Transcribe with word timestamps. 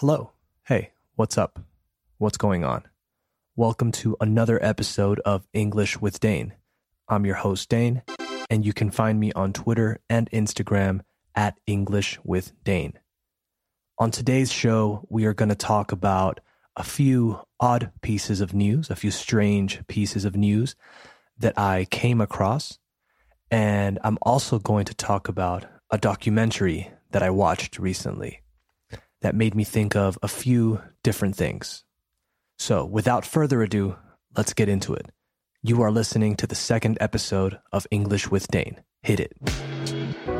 Hello. 0.00 0.30
Hey, 0.64 0.92
what's 1.16 1.36
up? 1.36 1.60
What's 2.16 2.38
going 2.38 2.64
on? 2.64 2.84
Welcome 3.54 3.92
to 4.00 4.16
another 4.18 4.58
episode 4.64 5.20
of 5.26 5.46
English 5.52 6.00
with 6.00 6.20
Dane. 6.20 6.54
I'm 7.06 7.26
your 7.26 7.34
host, 7.34 7.68
Dane, 7.68 8.00
and 8.48 8.64
you 8.64 8.72
can 8.72 8.90
find 8.90 9.20
me 9.20 9.30
on 9.34 9.52
Twitter 9.52 10.00
and 10.08 10.30
Instagram 10.30 11.02
at 11.34 11.60
English 11.66 12.18
with 12.24 12.54
Dane. 12.64 12.94
On 13.98 14.10
today's 14.10 14.50
show, 14.50 15.06
we 15.10 15.26
are 15.26 15.34
going 15.34 15.50
to 15.50 15.54
talk 15.54 15.92
about 15.92 16.40
a 16.76 16.82
few 16.82 17.40
odd 17.60 17.92
pieces 18.00 18.40
of 18.40 18.54
news, 18.54 18.88
a 18.88 18.96
few 18.96 19.10
strange 19.10 19.86
pieces 19.86 20.24
of 20.24 20.34
news 20.34 20.76
that 21.36 21.58
I 21.58 21.86
came 21.90 22.22
across. 22.22 22.78
And 23.50 23.98
I'm 24.02 24.16
also 24.22 24.58
going 24.58 24.86
to 24.86 24.94
talk 24.94 25.28
about 25.28 25.66
a 25.90 25.98
documentary 25.98 26.90
that 27.10 27.22
I 27.22 27.28
watched 27.28 27.78
recently 27.78 28.40
that 29.22 29.34
made 29.34 29.54
me 29.54 29.64
think 29.64 29.94
of 29.96 30.18
a 30.22 30.28
few 30.28 30.80
different 31.02 31.36
things. 31.36 31.84
So, 32.58 32.84
without 32.84 33.24
further 33.24 33.62
ado, 33.62 33.96
let's 34.36 34.54
get 34.54 34.68
into 34.68 34.94
it. 34.94 35.10
You 35.62 35.82
are 35.82 35.90
listening 35.90 36.36
to 36.36 36.46
the 36.46 36.54
second 36.54 36.98
episode 37.00 37.58
of 37.72 37.86
English 37.90 38.30
with 38.30 38.48
Dane. 38.48 38.82
Hit 39.02 39.20
it. 39.20 40.39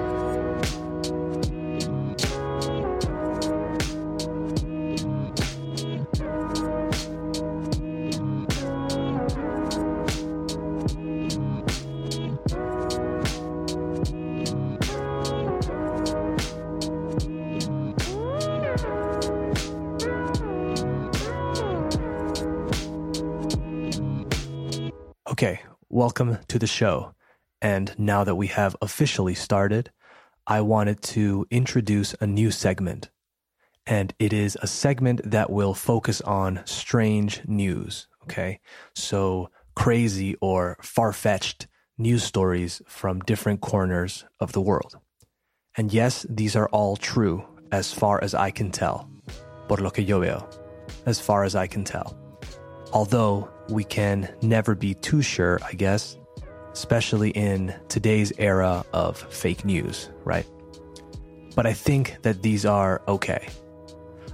Welcome 26.00 26.38
to 26.48 26.58
the 26.58 26.66
show. 26.66 27.14
And 27.60 27.94
now 27.98 28.24
that 28.24 28.34
we 28.34 28.46
have 28.46 28.74
officially 28.80 29.34
started, 29.34 29.90
I 30.46 30.62
wanted 30.62 31.02
to 31.14 31.46
introduce 31.50 32.14
a 32.22 32.26
new 32.26 32.50
segment. 32.50 33.10
And 33.84 34.14
it 34.18 34.32
is 34.32 34.56
a 34.62 34.66
segment 34.66 35.20
that 35.30 35.50
will 35.50 35.74
focus 35.74 36.22
on 36.22 36.62
strange 36.64 37.42
news. 37.46 38.08
Okay. 38.22 38.60
So 38.94 39.50
crazy 39.76 40.36
or 40.40 40.78
far 40.80 41.12
fetched 41.12 41.66
news 41.98 42.24
stories 42.24 42.80
from 42.86 43.20
different 43.20 43.60
corners 43.60 44.24
of 44.40 44.52
the 44.52 44.62
world. 44.62 44.96
And 45.76 45.92
yes, 45.92 46.24
these 46.30 46.56
are 46.56 46.70
all 46.70 46.96
true 46.96 47.44
as 47.72 47.92
far 47.92 48.24
as 48.24 48.32
I 48.32 48.50
can 48.50 48.70
tell. 48.70 49.06
Por 49.68 49.76
lo 49.76 49.90
que 49.90 50.02
yo 50.02 50.20
veo. 50.20 50.48
As 51.04 51.20
far 51.20 51.44
as 51.44 51.54
I 51.54 51.66
can 51.66 51.84
tell. 51.84 52.16
Although 52.92 53.48
we 53.68 53.84
can 53.84 54.32
never 54.42 54.74
be 54.74 54.94
too 54.94 55.22
sure, 55.22 55.60
I 55.64 55.72
guess, 55.72 56.18
especially 56.72 57.30
in 57.30 57.74
today's 57.88 58.32
era 58.38 58.84
of 58.92 59.18
fake 59.32 59.64
news, 59.64 60.10
right? 60.24 60.46
But 61.54 61.66
I 61.66 61.72
think 61.72 62.16
that 62.22 62.42
these 62.42 62.64
are 62.66 63.02
okay. 63.06 63.48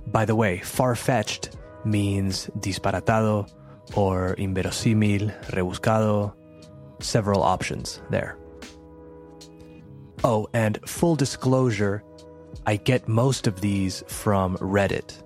By 0.07 0.25
the 0.25 0.35
way, 0.35 0.59
far 0.59 0.95
fetched 0.95 1.57
means 1.85 2.49
disparatado 2.59 3.51
or 3.95 4.35
inverosímil, 4.37 5.33
rebuscado, 5.51 6.35
several 7.01 7.43
options 7.43 8.01
there. 8.11 8.39
Oh, 10.25 10.49
and 10.53 10.79
full 10.87 11.15
disclosure, 11.15 12.03
I 12.67 12.77
get 12.77 13.07
most 13.07 13.47
of 13.47 13.61
these 13.61 14.03
from 14.09 14.57
Reddit 14.59 15.23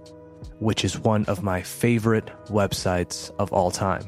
which 0.60 0.84
is 0.84 0.98
one 1.00 1.24
of 1.24 1.42
my 1.42 1.62
favorite 1.62 2.30
websites 2.46 3.32
of 3.38 3.52
all 3.52 3.70
time. 3.70 4.04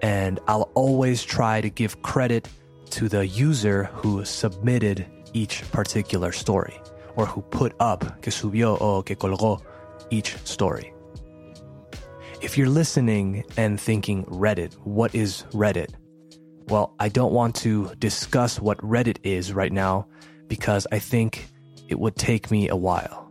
And 0.00 0.40
I'll 0.48 0.70
always 0.74 1.22
try 1.22 1.60
to 1.60 1.68
give 1.68 2.00
credit 2.02 2.48
to 2.90 3.08
the 3.08 3.26
user 3.26 3.84
who 3.92 4.24
submitted 4.24 5.06
each 5.34 5.70
particular 5.70 6.32
story 6.32 6.80
or 7.16 7.26
who 7.26 7.42
put 7.42 7.74
up, 7.80 8.22
que 8.22 8.32
subió 8.32 8.80
o 8.80 9.02
que 9.02 9.16
colgó 9.16 9.60
each 10.10 10.36
story. 10.44 10.94
If 12.40 12.56
you're 12.56 12.70
listening 12.70 13.44
and 13.58 13.78
thinking 13.78 14.24
Reddit, 14.24 14.72
what 14.84 15.14
is 15.14 15.44
Reddit? 15.52 15.90
Well, 16.68 16.94
I 16.98 17.08
don't 17.08 17.32
want 17.32 17.54
to 17.56 17.92
discuss 17.98 18.60
what 18.60 18.78
Reddit 18.78 19.18
is 19.24 19.52
right 19.52 19.72
now 19.72 20.06
because 20.48 20.86
I 20.90 21.00
think 21.00 21.48
it 21.88 21.98
would 21.98 22.16
take 22.16 22.50
me 22.50 22.68
a 22.68 22.76
while. 22.76 23.30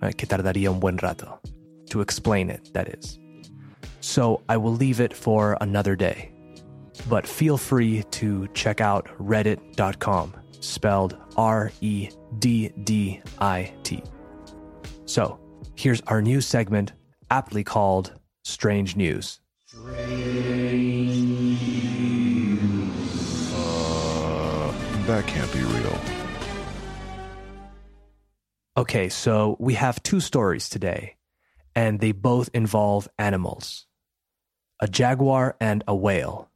Que 0.00 0.26
tardaría 0.26 0.68
un 0.68 0.80
buen 0.80 0.96
rato 0.96 1.40
to 1.92 2.00
explain 2.00 2.48
it, 2.48 2.70
that 2.72 2.88
is. 2.88 3.18
So 4.00 4.42
I 4.48 4.56
will 4.56 4.72
leave 4.72 4.98
it 4.98 5.14
for 5.14 5.58
another 5.60 5.94
day. 5.94 6.32
But 7.08 7.26
feel 7.26 7.58
free 7.58 8.02
to 8.12 8.48
check 8.54 8.80
out 8.80 9.06
reddit.com, 9.18 10.34
spelled 10.60 11.18
R 11.36 11.70
E 11.82 12.08
D 12.38 12.70
D 12.82 13.20
I 13.38 13.72
T. 13.82 14.02
So 15.04 15.38
here's 15.76 16.00
our 16.02 16.22
new 16.22 16.40
segment, 16.40 16.92
aptly 17.30 17.62
called 17.62 18.14
Strange 18.42 18.96
News. 18.96 19.40
Uh, 19.74 19.92
that 25.06 25.26
can't 25.26 25.52
be 25.52 25.60
real. 25.60 25.98
Okay, 28.78 29.10
so 29.10 29.56
we 29.60 29.74
have 29.74 30.02
two 30.02 30.20
stories 30.20 30.70
today 30.70 31.16
and 31.74 32.00
they 32.00 32.12
both 32.12 32.50
involve 32.52 33.08
animals 33.18 33.86
a 34.80 34.88
jaguar 34.88 35.56
and 35.60 35.84
a 35.86 35.94
whale. 35.94 36.50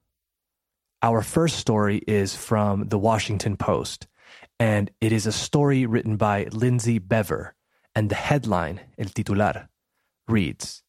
Our 1.01 1.23
first 1.23 1.59
story 1.59 1.99
is 2.09 2.35
from 2.35 2.89
the 2.89 2.99
Washington 2.99 3.57
Post, 3.57 4.09
and 4.59 4.91
it 5.01 5.13
is 5.13 5.27
a 5.27 5.33
story 5.33 5.87
written 5.87 6.17
by 6.17 6.49
Lindsay 6.51 6.99
Bever, 6.99 7.55
and 7.95 8.11
the 8.11 8.17
headline, 8.17 8.81
El 8.99 9.07
Titular, 9.07 9.69
reads 10.27 10.83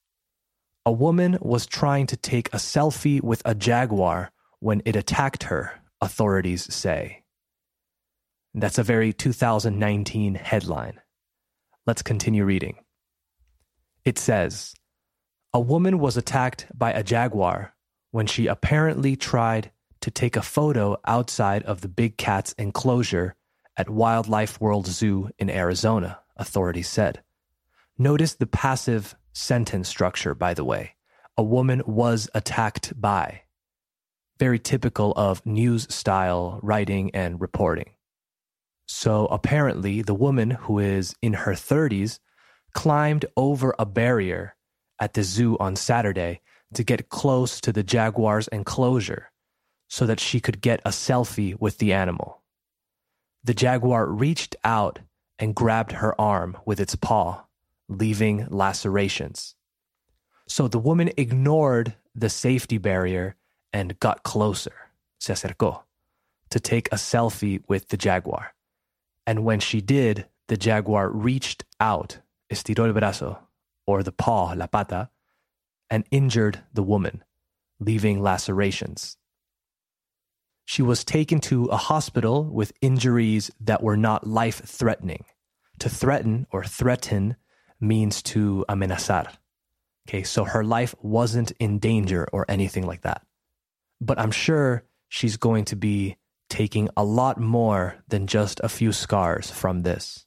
A 0.83 0.91
woman 0.91 1.37
was 1.39 1.67
trying 1.67 2.07
to 2.07 2.17
take 2.17 2.47
a 2.47 2.57
selfie 2.57 3.21
with 3.21 3.43
a 3.45 3.53
jaguar 3.53 4.31
when 4.59 4.81
it 4.83 4.95
attacked 4.95 5.43
her, 5.43 5.79
authorities 6.01 6.73
say. 6.73 7.23
That's 8.55 8.79
a 8.79 8.83
very 8.83 9.13
2019 9.13 10.33
headline. 10.33 10.99
Let's 11.85 12.01
continue 12.01 12.43
reading. 12.43 12.77
It 14.07 14.17
says 14.17 14.73
A 15.53 15.59
woman 15.59 15.99
was 15.99 16.15
attacked 16.15 16.67
by 16.73 16.93
a 16.93 17.03
jaguar 17.03 17.73
when 18.11 18.25
she 18.25 18.47
apparently 18.47 19.17
tried 19.17 19.71
to 19.99 20.09
take 20.09 20.37
a 20.37 20.41
photo 20.41 20.95
outside 21.05 21.63
of 21.63 21.81
the 21.81 21.89
big 21.89 22.15
cat's 22.15 22.53
enclosure 22.53 23.35
at 23.75 23.89
Wildlife 23.89 24.61
World 24.61 24.87
Zoo 24.87 25.29
in 25.37 25.49
Arizona, 25.49 26.21
authorities 26.37 26.87
said. 26.87 27.21
Notice 27.97 28.35
the 28.35 28.47
passive 28.47 29.13
sentence 29.33 29.89
structure, 29.89 30.33
by 30.33 30.53
the 30.53 30.63
way. 30.63 30.95
A 31.35 31.43
woman 31.43 31.81
was 31.85 32.29
attacked 32.33 32.93
by. 32.95 33.41
Very 34.39 34.57
typical 34.57 35.11
of 35.17 35.45
news 35.45 35.85
style 35.93 36.61
writing 36.63 37.13
and 37.13 37.41
reporting. 37.41 37.89
So 38.85 39.25
apparently, 39.25 40.01
the 40.01 40.15
woman 40.15 40.51
who 40.51 40.79
is 40.79 41.13
in 41.21 41.33
her 41.33 41.51
30s 41.51 42.19
climbed 42.73 43.25
over 43.35 43.73
a 43.79 43.85
barrier 43.85 44.55
at 44.99 45.13
the 45.13 45.23
zoo 45.23 45.57
on 45.59 45.75
Saturday 45.75 46.41
to 46.73 46.83
get 46.83 47.09
close 47.09 47.61
to 47.61 47.71
the 47.71 47.83
jaguar's 47.83 48.47
enclosure 48.49 49.31
so 49.87 50.05
that 50.05 50.19
she 50.19 50.39
could 50.39 50.61
get 50.61 50.81
a 50.85 50.89
selfie 50.89 51.59
with 51.59 51.77
the 51.77 51.93
animal. 51.93 52.41
The 53.43 53.53
jaguar 53.53 54.07
reached 54.07 54.55
out 54.63 54.99
and 55.39 55.55
grabbed 55.55 55.93
her 55.93 56.19
arm 56.19 56.57
with 56.65 56.79
its 56.79 56.95
paw, 56.95 57.43
leaving 57.87 58.47
lacerations. 58.49 59.55
So 60.47 60.67
the 60.67 60.79
woman 60.79 61.11
ignored 61.17 61.95
the 62.15 62.29
safety 62.29 62.77
barrier 62.77 63.35
and 63.71 63.99
got 63.99 64.23
closer, 64.23 64.89
se 65.19 65.33
acercó, 65.33 65.83
to 66.49 66.59
take 66.59 66.87
a 66.87 66.95
selfie 66.95 67.63
with 67.67 67.89
the 67.89 67.97
jaguar. 67.97 68.53
And 69.25 69.43
when 69.43 69.59
she 69.59 69.81
did, 69.81 70.25
the 70.47 70.57
jaguar 70.57 71.09
reached 71.09 71.65
out 71.79 72.19
estiró 72.51 72.87
el 72.87 72.93
brazo, 72.93 73.39
or 73.85 74.03
the 74.03 74.11
paw, 74.11 74.53
la 74.53 74.67
pata, 74.67 75.09
and 75.89 76.05
injured 76.11 76.59
the 76.73 76.83
woman, 76.83 77.23
leaving 77.79 78.21
lacerations. 78.21 79.17
She 80.65 80.81
was 80.81 81.05
taken 81.05 81.39
to 81.41 81.65
a 81.65 81.77
hospital 81.77 82.43
with 82.43 82.73
injuries 82.81 83.49
that 83.61 83.81
were 83.81 83.95
not 83.95 84.27
life 84.27 84.61
threatening. 84.65 85.23
To 85.79 85.89
threaten 85.89 86.47
or 86.51 86.63
threaten 86.63 87.37
means 87.79 88.21
to 88.23 88.65
amenazar. 88.67 89.27
Okay, 90.07 90.23
so 90.23 90.43
her 90.43 90.63
life 90.63 90.93
wasn't 91.01 91.51
in 91.59 91.79
danger 91.79 92.27
or 92.33 92.45
anything 92.49 92.85
like 92.85 93.01
that. 93.01 93.21
But 94.01 94.19
I'm 94.19 94.31
sure 94.31 94.83
she's 95.07 95.37
going 95.37 95.65
to 95.65 95.75
be 95.75 96.17
taking 96.49 96.89
a 96.97 97.03
lot 97.03 97.39
more 97.39 98.03
than 98.07 98.27
just 98.27 98.59
a 98.61 98.69
few 98.69 98.91
scars 98.91 99.49
from 99.49 99.83
this. 99.83 100.25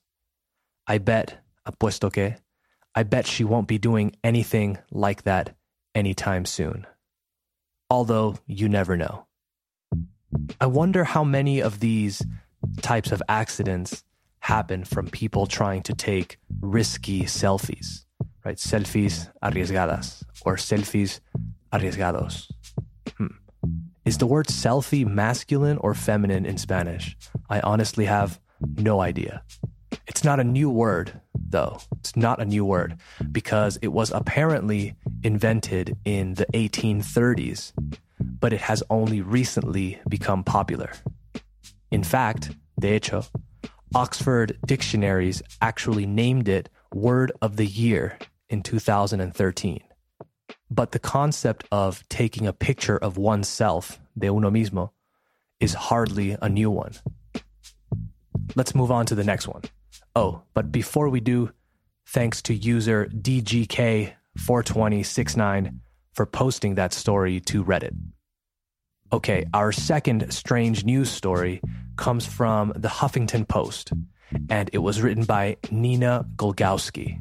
I 0.87 0.99
bet 0.99 1.39
apuesto 1.67 2.13
que, 2.13 2.37
I 2.95 3.03
bet 3.05 3.27
she 3.27 3.45
won't 3.45 3.69
be 3.69 3.79
doing 3.79 4.17
anything 4.25 4.79
like 4.91 5.23
that 5.23 5.55
anytime 5.95 6.45
soon. 6.45 6.87
Although 7.89 8.37
you 8.47 8.69
never 8.69 8.97
know. 8.97 9.27
I 10.61 10.67
wonder 10.67 11.05
how 11.05 11.25
many 11.25 11.61
of 11.61 11.81
these 11.81 12.23
types 12.83 13.13
of 13.13 13.23
accidents 13.29 14.05
happen 14.41 14.85
from 14.85 15.07
people 15.09 15.47
trying 15.47 15.83
to 15.83 15.95
take 15.95 16.39
risky 16.61 17.23
selfies, 17.23 18.05
right? 18.45 18.57
Selfies 18.57 19.31
arriesgadas 19.43 20.23
or 20.45 20.57
selfies 20.57 21.21
arriesgados. 21.73 22.51
Hmm. 23.17 23.27
Is 24.05 24.19
the 24.19 24.27
word 24.27 24.47
selfie 24.47 25.07
masculine 25.07 25.77
or 25.79 25.95
feminine 25.95 26.47
in 26.47 26.59
Spanish? 26.59 27.17
I 27.49 27.61
honestly 27.61 28.07
have 28.07 28.41
no 28.77 29.01
idea. 29.01 29.43
It's 30.07 30.25
not 30.25 30.41
a 30.41 30.45
new 30.45 30.71
word, 30.71 31.21
though. 31.51 31.79
It's 31.99 32.17
not 32.17 32.41
a 32.41 32.45
new 32.45 32.65
word 32.65 32.97
because 33.31 33.79
it 33.83 33.89
was 33.89 34.11
apparently 34.11 34.95
invented 35.23 35.97
in 36.05 36.35
the 36.35 36.47
1830s, 36.55 37.73
but 38.19 38.53
it 38.53 38.61
has 38.61 38.83
only 38.91 39.21
recently 39.21 40.01
become 40.09 40.45
popular. 40.45 40.93
In 41.91 42.03
fact, 42.03 42.51
de 42.79 42.89
hecho, 42.99 43.25
Oxford 43.95 44.57
Dictionaries 44.65 45.43
actually 45.61 46.07
named 46.07 46.49
it 46.49 46.69
Word 46.95 47.33
of 47.43 47.57
the 47.57 47.67
Year 47.67 48.19
in 48.49 48.63
2013. 48.63 49.81
But 50.71 50.93
the 50.93 50.99
concept 50.99 51.65
of 51.73 52.09
taking 52.09 52.47
a 52.47 52.53
picture 52.53 52.97
of 52.97 53.17
oneself, 53.17 53.99
de 54.17 54.29
uno 54.29 54.51
mismo, 54.51 54.91
is 55.59 55.75
hardly 55.75 56.37
a 56.41 56.49
new 56.49 56.71
one. 56.71 56.93
Let's 58.55 58.75
move 58.75 58.91
on 58.91 59.07
to 59.07 59.15
the 59.15 59.25
next 59.25 59.49
one. 59.49 59.63
Oh, 60.15 60.43
but 60.55 60.73
before 60.73 61.09
we 61.09 61.21
do, 61.21 61.51
thanks 62.07 62.43
to 62.43 62.55
user 62.55 63.07
DGK42069 63.07 65.79
for 66.13 66.27
posting 66.27 66.75
that 66.75 66.93
story 66.93 67.41
to 67.41 67.65
Reddit. 67.65 67.97
Okay, 69.13 69.45
our 69.55 69.73
second 69.73 70.33
strange 70.33 70.85
news 70.85 71.11
story 71.11 71.61
comes 71.97 72.27
from 72.27 72.73
the 72.77 72.89
Huffington 72.89 73.47
Post, 73.47 73.93
and 74.49 74.71
it 74.73 74.79
was 74.79 75.03
written 75.03 75.25
by 75.25 75.57
Nina 75.71 76.27
Golgowski. 76.37 77.21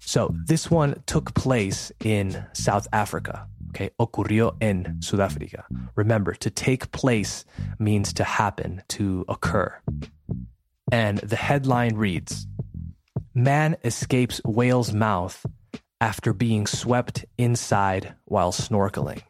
So 0.00 0.34
this 0.46 0.70
one 0.70 1.02
took 1.06 1.34
place 1.34 1.90
in 2.04 2.44
South 2.52 2.86
Africa. 2.92 3.46
Okay, 3.70 3.90
ocurrió 4.00 4.56
en 4.60 4.96
Sudáfrica. 4.98 5.62
Remember, 5.94 6.34
to 6.34 6.50
take 6.50 6.90
place 6.90 7.44
means 7.78 8.12
to 8.14 8.24
happen, 8.24 8.82
to 8.88 9.24
occur. 9.28 9.72
And 10.92 11.18
the 11.18 11.36
headline 11.36 11.94
reads 11.94 12.46
Man 13.34 13.76
escapes 13.84 14.40
whale's 14.44 14.92
mouth 14.92 15.46
after 16.00 16.32
being 16.32 16.66
swept 16.66 17.24
inside 17.38 18.14
while 18.24 18.52
snorkeling. 18.52 19.22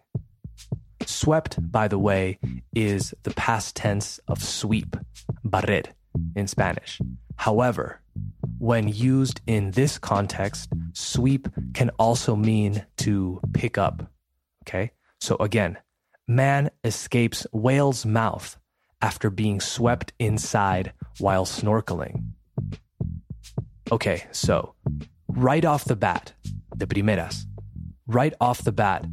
Swept, 1.06 1.58
by 1.70 1.88
the 1.88 1.98
way, 1.98 2.38
is 2.74 3.14
the 3.24 3.32
past 3.32 3.76
tense 3.76 4.20
of 4.28 4.42
sweep, 4.42 4.96
barrer 5.44 5.82
in 6.36 6.46
Spanish. 6.46 7.00
However, 7.36 8.00
when 8.58 8.88
used 8.88 9.40
in 9.46 9.72
this 9.72 9.98
context, 9.98 10.70
sweep 10.92 11.48
can 11.74 11.90
also 11.98 12.36
mean 12.36 12.84
to 12.98 13.40
pick 13.52 13.78
up. 13.78 14.10
Okay? 14.62 14.92
So 15.20 15.36
again, 15.40 15.78
man 16.28 16.70
escapes 16.84 17.46
whale's 17.52 18.06
mouth 18.06 18.56
after 19.02 19.30
being 19.30 19.60
swept 19.60 20.12
inside 20.18 20.92
while 21.18 21.44
snorkeling. 21.44 22.32
Okay, 23.92 24.24
so 24.30 24.74
right 25.28 25.64
off 25.64 25.84
the 25.84 25.96
bat, 25.96 26.32
de 26.76 26.86
primeras, 26.86 27.46
right 28.06 28.34
off 28.40 28.62
the 28.62 28.72
bat, 28.72 29.04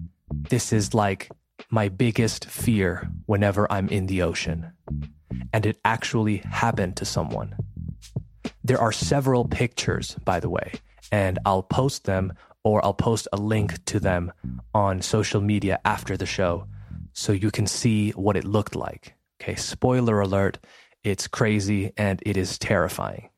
this 0.49 0.71
is 0.71 0.93
like 0.93 1.29
my 1.69 1.89
biggest 1.89 2.45
fear 2.45 3.09
whenever 3.25 3.71
I'm 3.71 3.89
in 3.89 4.05
the 4.07 4.21
ocean. 4.21 4.71
And 5.51 5.65
it 5.65 5.79
actually 5.83 6.37
happened 6.37 6.97
to 6.97 7.05
someone. 7.05 7.55
There 8.63 8.79
are 8.79 8.91
several 8.91 9.45
pictures, 9.45 10.15
by 10.23 10.39
the 10.39 10.49
way, 10.49 10.73
and 11.11 11.39
I'll 11.45 11.63
post 11.63 12.05
them 12.05 12.33
or 12.63 12.83
I'll 12.83 12.93
post 12.93 13.27
a 13.31 13.37
link 13.37 13.83
to 13.85 13.99
them 13.99 14.31
on 14.73 15.01
social 15.01 15.41
media 15.41 15.79
after 15.85 16.17
the 16.17 16.25
show 16.25 16.67
so 17.13 17.31
you 17.31 17.49
can 17.49 17.65
see 17.65 18.11
what 18.11 18.35
it 18.35 18.43
looked 18.43 18.75
like. 18.75 19.13
Okay, 19.41 19.55
spoiler 19.55 20.19
alert, 20.19 20.59
it's 21.07 21.27
crazy 21.27 21.93
and 21.95 22.21
it 22.25 22.35
is 22.35 22.59
terrifying. 22.59 23.29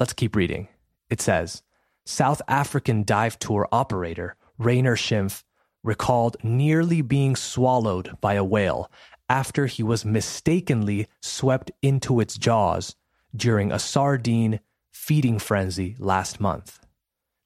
Let's 0.00 0.12
keep 0.12 0.34
reading. 0.34 0.68
It 1.08 1.20
says 1.20 1.62
South 2.04 2.42
African 2.48 3.04
dive 3.04 3.38
tour 3.38 3.68
operator 3.70 4.34
Rainer 4.58 4.96
Schimpf 4.96 5.44
recalled 5.84 6.36
nearly 6.42 7.00
being 7.00 7.36
swallowed 7.36 8.20
by 8.20 8.34
a 8.34 8.42
whale 8.42 8.90
after 9.28 9.66
he 9.66 9.82
was 9.82 10.04
mistakenly 10.04 11.06
swept 11.22 11.70
into 11.80 12.18
its 12.18 12.36
jaws 12.36 12.96
during 13.36 13.70
a 13.70 13.78
sardine 13.78 14.58
feeding 14.92 15.38
frenzy 15.38 15.94
last 15.98 16.40
month. 16.40 16.80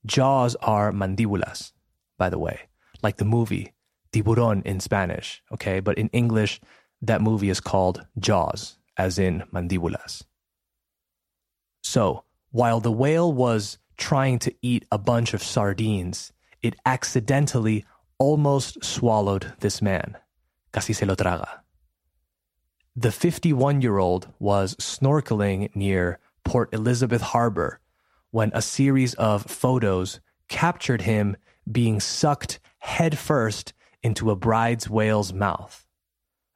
Jaws 0.06 0.56
are 0.56 0.90
mandíbulas, 0.90 1.72
by 2.16 2.30
the 2.30 2.38
way, 2.38 2.60
like 3.02 3.16
the 3.16 3.24
movie 3.24 3.74
Tiburón 4.12 4.64
in 4.64 4.80
Spanish, 4.80 5.42
okay? 5.52 5.80
But 5.80 5.98
in 5.98 6.08
English, 6.08 6.60
that 7.02 7.20
movie 7.20 7.50
is 7.50 7.60
called 7.60 8.06
Jaws, 8.18 8.77
as 8.98 9.18
in 9.18 9.44
mandíbulas. 9.52 10.24
So, 11.82 12.24
while 12.50 12.80
the 12.80 12.92
whale 12.92 13.32
was 13.32 13.78
trying 13.96 14.38
to 14.40 14.54
eat 14.60 14.84
a 14.92 14.98
bunch 14.98 15.32
of 15.32 15.42
sardines, 15.42 16.32
it 16.62 16.76
accidentally 16.84 17.84
almost 18.18 18.84
swallowed 18.84 19.52
this 19.60 19.80
man. 19.80 20.16
Casi 20.72 20.92
se 20.92 21.06
lo 21.06 21.14
traga. 21.14 21.62
The 22.96 23.12
51 23.12 23.80
year 23.80 23.98
old 23.98 24.28
was 24.38 24.74
snorkeling 24.76 25.74
near 25.74 26.18
Port 26.44 26.68
Elizabeth 26.74 27.22
Harbor 27.22 27.80
when 28.30 28.50
a 28.52 28.62
series 28.62 29.14
of 29.14 29.44
photos 29.44 30.20
captured 30.48 31.02
him 31.02 31.36
being 31.70 32.00
sucked 32.00 32.58
headfirst 32.78 33.72
into 34.02 34.30
a 34.30 34.36
Bryde's 34.36 34.88
whale's 34.88 35.32
mouth 35.32 35.86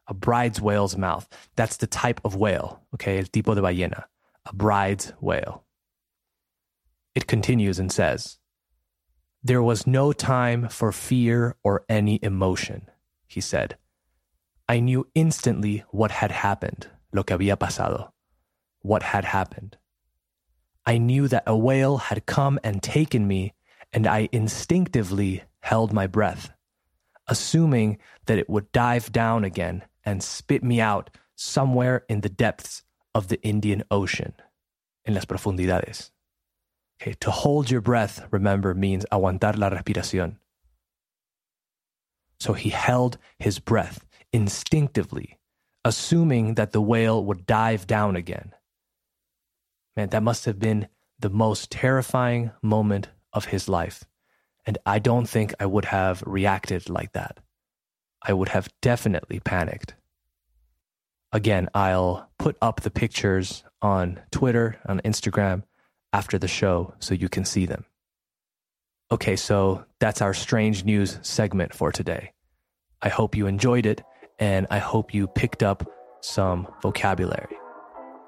a 0.09 0.15
Bryde's 0.15 0.61
whale's 0.61 0.97
mouth. 0.97 1.29
That's 1.57 1.77
the 1.77 1.87
type 1.87 2.21
of 2.25 2.37
whale, 2.37 2.83
okay? 2.95 3.19
El 3.19 3.25
tipo 3.25 3.55
de 3.55 3.63
ballena, 3.63 4.05
a 4.47 4.55
Bryde's 4.55 5.13
whale. 5.21 5.65
It 7.15 7.27
continues 7.27 7.79
and 7.79 7.93
says, 7.93 8.39
There 9.43 9.63
was 9.63 9.87
no 9.87 10.13
time 10.13 10.69
for 10.69 10.93
fear 10.93 11.57
or 11.63 11.85
any 11.89 12.19
emotion, 12.23 12.91
he 13.27 13.41
said. 13.41 13.77
I 14.69 14.81
knew 14.81 15.07
instantly 15.15 15.85
what 15.91 16.11
had 16.11 16.31
happened, 16.31 16.89
lo 17.13 17.23
que 17.23 17.37
había 17.37 17.57
pasado, 17.57 18.13
what 18.81 19.03
had 19.03 19.25
happened. 19.27 19.77
I 20.87 20.99
knew 20.99 21.29
that 21.29 21.45
a 21.47 21.57
whale 21.57 21.99
had 21.99 22.27
come 22.27 22.59
and 22.65 22.83
taken 22.83 23.29
me, 23.29 23.53
and 23.93 24.07
I 24.07 24.29
instinctively 24.33 25.45
held 25.61 25.93
my 25.93 26.07
breath, 26.07 26.51
assuming 27.29 27.99
that 28.27 28.39
it 28.39 28.51
would 28.51 28.73
dive 28.73 29.13
down 29.13 29.45
again 29.45 29.85
and 30.05 30.23
spit 30.23 30.63
me 30.63 30.81
out 30.81 31.11
somewhere 31.35 32.05
in 32.09 32.21
the 32.21 32.29
depths 32.29 32.83
of 33.15 33.29
the 33.29 33.41
Indian 33.43 33.83
Ocean, 33.91 34.35
en 35.07 35.15
las 35.15 35.25
profundidades. 35.25 36.11
Okay, 37.01 37.15
to 37.21 37.31
hold 37.31 37.71
your 37.71 37.81
breath, 37.81 38.27
remember, 38.31 38.75
means 38.75 39.05
aguantar 39.11 39.59
la 39.59 39.71
respiración. 39.71 40.37
So 42.39 42.53
he 42.53 42.71
held 42.71 43.19
his 43.39 43.59
breath 43.59 44.07
instinctively, 44.33 45.39
assuming 45.85 46.55
that 46.55 46.73
the 46.73 46.81
whale 46.81 47.25
would 47.25 47.47
dive 47.47 47.87
down 47.87 48.17
again. 48.17 48.53
Man, 49.97 50.09
that 50.09 50.23
must 50.23 50.45
have 50.47 50.59
been 50.59 50.89
the 51.19 51.31
most 51.31 51.71
terrifying 51.71 52.51
moment 52.63 53.09
of 53.33 53.47
his 53.47 53.69
life. 53.69 54.05
And 54.65 54.79
I 54.87 54.99
don't 54.99 55.29
think 55.29 55.55
I 55.59 55.67
would 55.67 55.87
have 55.87 56.23
reacted 56.27 56.89
like 56.89 57.13
that. 57.13 57.39
I 58.25 58.33
would 58.33 58.51
have 58.51 58.69
definitely 58.81 59.41
panicked. 59.41 59.95
Again, 61.33 61.69
I'll 61.75 62.31
put 62.39 62.57
up 62.61 62.83
the 62.83 62.91
pictures 62.91 63.65
on 63.81 64.21
Twitter, 64.31 64.79
on 64.87 65.01
Instagram 65.01 65.63
after 66.13 66.39
the 66.39 66.49
show 66.49 66.95
so 67.01 67.15
you 67.15 67.29
can 67.29 67.45
see 67.45 67.67
them. 67.67 67.85
Okay, 69.11 69.37
so 69.37 69.85
that's 69.99 70.23
our 70.23 70.35
strange 70.35 70.85
news 70.85 71.19
segment 71.23 71.75
for 71.75 71.91
today. 71.91 72.33
I 73.01 73.09
hope 73.09 73.37
you 73.37 73.47
enjoyed 73.47 73.87
it 73.87 74.03
and 74.39 74.67
I 74.71 74.79
hope 74.79 75.15
you 75.15 75.27
picked 75.27 75.63
up 75.63 75.89
some 76.21 76.69
vocabulary. 76.83 77.57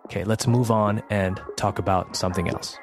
Okay, 0.06 0.24
let's 0.24 0.46
move 0.46 0.70
on 0.70 1.02
and 1.10 1.40
talk 1.56 1.78
about 1.78 2.16
something 2.16 2.48
else. 2.48 2.78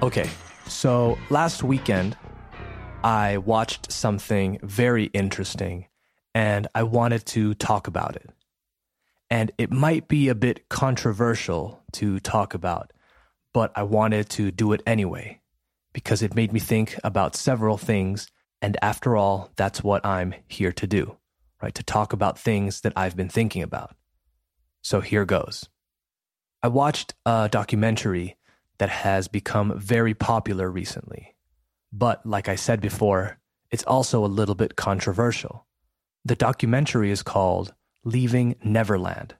Okay, 0.00 0.30
so 0.68 1.18
last 1.28 1.64
weekend, 1.64 2.16
I 3.02 3.38
watched 3.38 3.90
something 3.90 4.60
very 4.62 5.06
interesting 5.06 5.86
and 6.36 6.68
I 6.72 6.84
wanted 6.84 7.26
to 7.26 7.54
talk 7.54 7.88
about 7.88 8.14
it. 8.14 8.30
And 9.28 9.50
it 9.58 9.72
might 9.72 10.06
be 10.06 10.28
a 10.28 10.36
bit 10.36 10.68
controversial 10.68 11.82
to 11.94 12.20
talk 12.20 12.54
about, 12.54 12.92
but 13.52 13.72
I 13.74 13.82
wanted 13.82 14.28
to 14.30 14.52
do 14.52 14.72
it 14.72 14.82
anyway 14.86 15.40
because 15.92 16.22
it 16.22 16.36
made 16.36 16.52
me 16.52 16.60
think 16.60 16.96
about 17.02 17.34
several 17.34 17.76
things. 17.76 18.28
And 18.62 18.76
after 18.80 19.16
all, 19.16 19.50
that's 19.56 19.82
what 19.82 20.06
I'm 20.06 20.32
here 20.46 20.72
to 20.74 20.86
do, 20.86 21.16
right? 21.60 21.74
To 21.74 21.82
talk 21.82 22.12
about 22.12 22.38
things 22.38 22.82
that 22.82 22.92
I've 22.94 23.16
been 23.16 23.28
thinking 23.28 23.64
about. 23.64 23.96
So 24.80 25.00
here 25.00 25.24
goes. 25.24 25.68
I 26.62 26.68
watched 26.68 27.14
a 27.26 27.48
documentary 27.50 28.36
that 28.78 28.88
has 28.88 29.28
become 29.28 29.78
very 29.78 30.14
popular 30.14 30.70
recently. 30.70 31.34
But 31.92 32.24
like 32.24 32.48
I 32.48 32.56
said 32.56 32.80
before, 32.80 33.38
it's 33.70 33.84
also 33.84 34.24
a 34.24 34.26
little 34.26 34.54
bit 34.54 34.76
controversial. 34.76 35.66
The 36.24 36.36
documentary 36.36 37.10
is 37.10 37.22
called 37.22 37.74
Leaving 38.04 38.56
Neverland, 38.62 39.34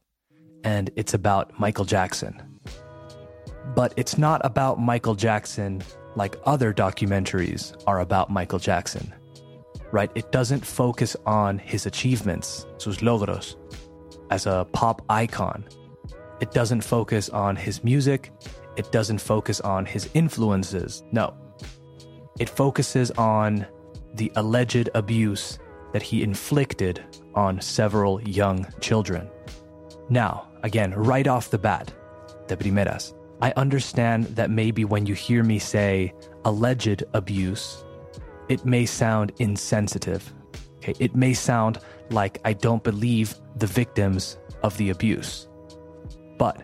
and 0.64 0.90
it's 0.96 1.14
about 1.14 1.58
Michael 1.58 1.84
Jackson. 1.84 2.60
But 3.74 3.92
it's 3.96 4.18
not 4.18 4.40
about 4.44 4.80
Michael 4.80 5.14
Jackson 5.14 5.82
like 6.14 6.36
other 6.44 6.72
documentaries 6.72 7.80
are 7.86 8.00
about 8.00 8.30
Michael 8.30 8.58
Jackson, 8.58 9.14
right? 9.92 10.10
It 10.14 10.32
doesn't 10.32 10.64
focus 10.66 11.16
on 11.26 11.58
his 11.58 11.86
achievements, 11.86 12.66
sus 12.78 12.98
logros, 12.98 13.56
as 14.30 14.46
a 14.46 14.66
pop 14.72 15.02
icon. 15.08 15.64
It 16.40 16.52
doesn't 16.52 16.82
focus 16.82 17.28
on 17.28 17.56
his 17.56 17.84
music 17.84 18.32
it 18.78 18.92
doesn't 18.92 19.18
focus 19.18 19.60
on 19.60 19.84
his 19.84 20.08
influences. 20.14 21.02
No. 21.12 21.34
It 22.38 22.48
focuses 22.48 23.10
on 23.12 23.66
the 24.14 24.32
alleged 24.36 24.88
abuse 24.94 25.58
that 25.92 26.02
he 26.02 26.22
inflicted 26.22 27.04
on 27.34 27.60
several 27.60 28.22
young 28.22 28.66
children. 28.80 29.28
Now, 30.08 30.48
again, 30.62 30.92
right 30.94 31.26
off 31.26 31.50
the 31.50 31.58
bat, 31.58 31.92
de 32.46 32.56
primeras, 32.56 33.14
I 33.42 33.52
understand 33.56 34.24
that 34.36 34.50
maybe 34.50 34.84
when 34.84 35.06
you 35.06 35.14
hear 35.14 35.42
me 35.42 35.58
say 35.58 36.14
alleged 36.44 37.02
abuse, 37.14 37.84
it 38.48 38.64
may 38.64 38.86
sound 38.86 39.32
insensitive. 39.38 40.32
Okay, 40.78 40.94
it 40.98 41.14
may 41.16 41.34
sound 41.34 41.78
like 42.10 42.40
I 42.44 42.52
don't 42.52 42.82
believe 42.82 43.34
the 43.56 43.66
victims 43.66 44.38
of 44.62 44.76
the 44.76 44.90
abuse. 44.90 45.48
But 46.38 46.62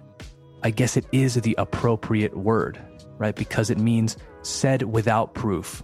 I 0.65 0.71
guess 0.71 0.97
it 0.97 1.05
is 1.13 1.35
the 1.35 1.55
appropriate 1.59 2.35
word, 2.35 2.81
right? 3.19 3.37
Because 3.37 3.69
it 3.69 3.79
means 3.79 4.17
said 4.41 4.83
without 4.83 5.35
proof. 5.35 5.83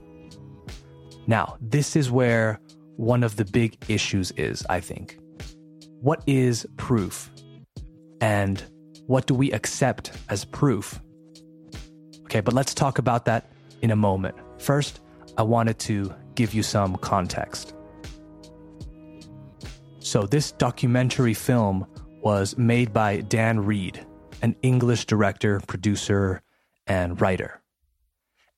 Now, 1.27 1.59
this 1.61 1.97
is 1.97 2.11
where 2.11 2.59
one 2.97 3.23
of 3.23 3.37
the 3.37 3.45
big 3.45 3.77
issues 3.89 4.31
is, 4.33 4.65
I 4.71 4.81
think. 4.81 5.19
What 6.01 6.23
is 6.27 6.67
proof? 6.79 7.31
And 8.23 8.65
what 9.07 9.27
do 9.27 9.35
we 9.35 9.53
accept 9.53 10.13
as 10.31 10.47
proof? 10.47 10.99
Okay, 12.23 12.41
but 12.41 12.55
let's 12.55 12.73
talk 12.73 12.99
about 12.99 13.27
that 13.27 13.53
in 13.83 13.91
a 13.91 13.97
moment. 13.97 14.35
First, 14.59 15.01
I 15.37 15.43
wanted 15.43 15.79
to 15.81 16.15
give 16.37 16.55
you 16.55 16.63
some 16.63 16.97
context. 16.97 17.75
So, 19.99 20.23
this 20.23 20.53
documentary 20.53 21.35
film 21.35 21.87
was 22.23 22.57
made 22.57 22.93
by 22.93 23.21
Dan 23.21 23.61
Reed, 23.61 24.07
an 24.43 24.57
English 24.63 25.07
director, 25.07 25.61
producer, 25.67 26.43
and 26.87 27.21
writer. 27.21 27.61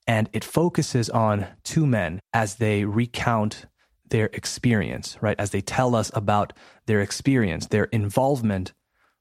And 0.07 0.29
it 0.33 0.43
focuses 0.43 1.09
on 1.09 1.47
two 1.63 1.85
men 1.85 2.19
as 2.33 2.55
they 2.55 2.85
recount 2.85 3.65
their 4.09 4.29
experience, 4.33 5.17
right? 5.21 5.39
As 5.39 5.51
they 5.51 5.61
tell 5.61 5.95
us 5.95 6.11
about 6.13 6.53
their 6.85 7.01
experience, 7.01 7.67
their 7.67 7.85
involvement 7.85 8.73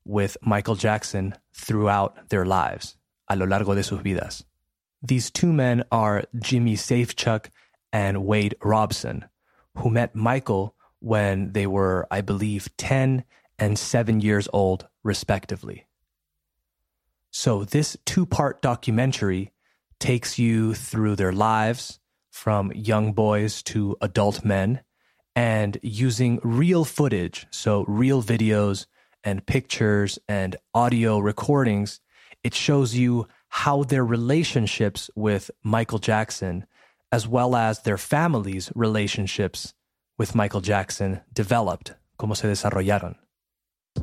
with 0.05 0.37
Michael 0.43 0.75
Jackson 0.75 1.35
throughout 1.55 2.29
their 2.29 2.45
lives, 2.45 2.97
a 3.29 3.37
lo 3.37 3.47
largo 3.47 3.75
de 3.75 3.83
sus 3.83 4.01
vidas. 4.01 4.45
These 5.03 5.31
two 5.31 5.53
men 5.53 5.85
are 5.91 6.25
Jimmy 6.39 6.77
Safechuck 6.77 7.47
and 7.93 8.25
Wade 8.25 8.55
Robson, 8.63 9.25
who 9.79 9.91
met 9.91 10.15
Michael 10.15 10.75
when 11.01 11.53
they 11.53 11.67
were, 11.67 12.07
I 12.11 12.21
believe, 12.21 12.69
10 12.77 13.25
and 13.59 13.79
7 13.79 14.21
years 14.21 14.49
old, 14.53 14.87
respectively. 15.03 15.87
So, 17.35 17.65
this 17.65 17.97
two 18.05 18.27
part 18.27 18.61
documentary 18.61 19.53
takes 19.99 20.39
you 20.39 20.75
through 20.75 21.17
their 21.17 21.33
lives 21.33 21.99
from 22.31 22.71
young 22.73 23.15
boys 23.15 23.63
to 23.63 23.97
adult 24.03 24.45
men 24.45 24.83
and 25.35 25.79
using 25.83 26.41
real 26.43 26.85
footage, 26.85 27.47
so 27.51 27.85
real 27.89 28.23
videos 28.23 28.85
and 29.25 29.47
pictures 29.47 30.19
and 30.29 30.57
audio 30.75 31.19
recordings, 31.19 32.01
it 32.45 32.53
shows 32.55 32.95
you 32.95 33.27
how 33.49 33.83
their 33.83 34.05
relationships 34.05 35.09
with 35.15 35.51
Michael 35.63 36.01
Jackson, 36.01 36.67
as 37.11 37.27
well 37.27 37.57
as 37.57 37.81
their 37.81 37.99
families' 37.99 38.71
relationships 38.75 39.73
with 40.19 40.35
Michael 40.35 40.61
Jackson, 40.61 41.23
developed, 41.33 41.95
como 42.19 42.35
se 42.35 42.49
desarrollaron. 42.49 43.17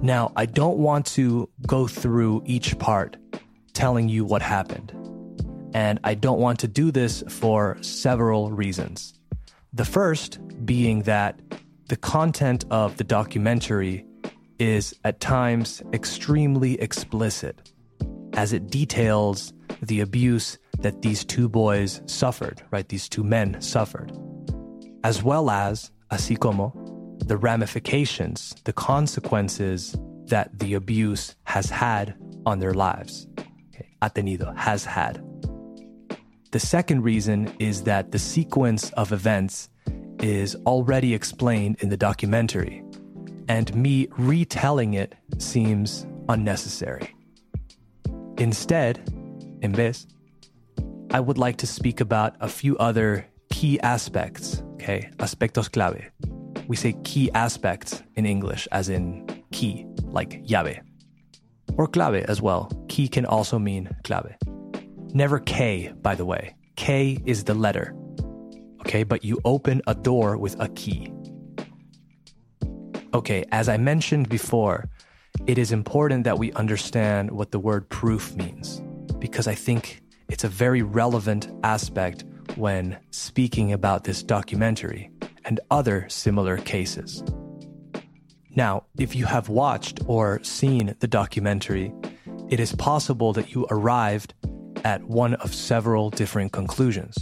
Now, 0.01 0.31
I 0.35 0.45
don't 0.45 0.77
want 0.77 1.05
to 1.07 1.49
go 1.67 1.87
through 1.87 2.43
each 2.45 2.77
part 2.79 3.17
telling 3.73 4.09
you 4.09 4.25
what 4.25 4.41
happened. 4.41 4.93
And 5.73 5.99
I 6.03 6.15
don't 6.15 6.39
want 6.39 6.59
to 6.59 6.67
do 6.67 6.91
this 6.91 7.23
for 7.29 7.77
several 7.81 8.51
reasons. 8.51 9.13
The 9.73 9.85
first 9.85 10.39
being 10.65 11.03
that 11.03 11.39
the 11.87 11.97
content 11.97 12.65
of 12.71 12.97
the 12.97 13.03
documentary 13.03 14.05
is 14.57 14.93
at 15.03 15.19
times 15.19 15.81
extremely 15.93 16.79
explicit, 16.81 17.71
as 18.33 18.53
it 18.53 18.69
details 18.69 19.53
the 19.81 20.01
abuse 20.01 20.57
that 20.79 21.01
these 21.01 21.23
two 21.25 21.49
boys 21.49 22.01
suffered, 22.05 22.61
right? 22.71 22.87
These 22.87 23.09
two 23.09 23.23
men 23.23 23.61
suffered, 23.61 24.11
as 25.03 25.23
well 25.23 25.49
as, 25.49 25.91
así 26.11 26.37
como, 26.37 26.73
the 27.29 27.37
ramifications, 27.37 28.55
the 28.63 28.73
consequences 28.73 29.95
that 30.25 30.49
the 30.57 30.73
abuse 30.73 31.35
has 31.43 31.69
had 31.69 32.15
on 32.47 32.57
their 32.57 32.73
lives. 32.73 33.27
Ha 34.01 34.09
tenido, 34.09 34.51
has 34.57 34.83
had. 34.83 35.23
The 36.51 36.59
second 36.59 37.03
reason 37.03 37.53
is 37.59 37.83
that 37.83 38.11
the 38.11 38.17
sequence 38.17 38.89
of 38.93 39.11
events 39.11 39.69
is 40.19 40.55
already 40.65 41.13
explained 41.13 41.77
in 41.81 41.89
the 41.89 41.97
documentary, 41.97 42.83
and 43.47 43.73
me 43.75 44.07
retelling 44.17 44.95
it 44.95 45.13
seems 45.37 46.07
unnecessary. 46.29 47.13
Instead, 48.39 48.97
in 49.61 49.71
vez, 49.71 50.07
I 51.11 51.19
would 51.19 51.37
like 51.37 51.57
to 51.57 51.67
speak 51.67 52.01
about 52.01 52.35
a 52.39 52.49
few 52.49 52.75
other 52.79 53.27
key 53.51 53.79
aspects, 53.81 54.63
okay, 54.73 55.11
aspectos 55.17 55.71
clave, 55.71 56.09
we 56.69 56.75
say 56.75 56.93
key 57.03 57.31
aspects 57.33 58.03
in 58.15 58.27
English, 58.27 58.67
as 58.71 58.89
in 58.89 59.25
key, 59.51 59.87
like 60.03 60.39
llave. 60.47 60.79
Or 61.77 61.87
clave 61.87 62.23
as 62.25 62.43
well. 62.43 62.71
Key 62.87 63.07
can 63.07 63.25
also 63.25 63.57
mean 63.57 63.89
clave. 64.03 64.37
Never 65.11 65.39
K, 65.39 65.91
by 66.03 66.13
the 66.13 66.25
way. 66.25 66.55
K 66.75 67.17
is 67.25 67.43
the 67.43 67.55
letter. 67.55 67.95
Okay, 68.81 69.03
but 69.03 69.25
you 69.25 69.41
open 69.45 69.81
a 69.87 69.95
door 69.95 70.37
with 70.37 70.55
a 70.59 70.69
key. 70.69 71.11
Okay, 73.15 73.43
as 73.51 73.67
I 73.67 73.77
mentioned 73.77 74.29
before, 74.29 74.87
it 75.47 75.57
is 75.57 75.71
important 75.71 76.23
that 76.25 76.37
we 76.37 76.51
understand 76.53 77.31
what 77.31 77.49
the 77.49 77.59
word 77.59 77.89
proof 77.89 78.35
means 78.35 78.79
because 79.17 79.47
I 79.47 79.55
think 79.55 80.01
it's 80.27 80.43
a 80.43 80.47
very 80.47 80.83
relevant 80.83 81.49
aspect 81.63 82.25
when 82.55 82.95
speaking 83.09 83.73
about 83.73 84.03
this 84.03 84.21
documentary 84.21 85.09
and 85.49 85.59
other 85.71 86.07
similar 86.07 86.57
cases. 86.57 87.23
Now, 88.55 88.83
if 88.97 89.15
you 89.15 89.25
have 89.25 89.49
watched 89.49 89.99
or 90.05 90.41
seen 90.43 90.95
the 90.99 91.07
documentary, 91.07 91.91
it 92.49 92.59
is 92.59 92.73
possible 92.75 93.33
that 93.33 93.53
you 93.53 93.67
arrived 93.69 94.33
at 94.85 95.03
one 95.03 95.33
of 95.35 95.53
several 95.53 96.11
different 96.11 96.51
conclusions. 96.53 97.17